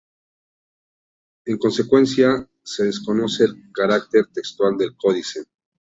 [1.45, 5.43] En consecuencia, se desconoce el carácter textual del códice.